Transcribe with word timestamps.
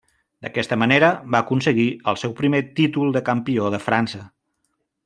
D'aquesta 0.45 0.77
manera 0.83 1.09
va 1.35 1.41
aconseguir 1.45 1.85
el 2.13 2.19
seu 2.23 2.35
primer 2.41 2.65
títol 2.81 3.17
de 3.19 3.25
campió 3.31 3.71
de 3.77 3.83
França. 3.89 4.27